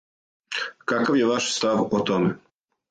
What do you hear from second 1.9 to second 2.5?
о томе?